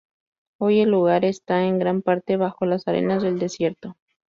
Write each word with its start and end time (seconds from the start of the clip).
Hoy 0.59 0.79
el 0.79 0.89
lugar 0.89 1.25
esta 1.25 1.63
en 1.67 1.77
gran 1.77 2.01
parte 2.01 2.35
bajo 2.35 2.65
las 2.65 2.87
arenas 2.87 3.21
del 3.21 3.37
desierto. 3.37 3.97